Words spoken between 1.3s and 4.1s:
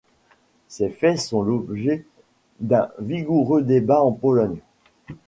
l'objet d'un vigoureux débat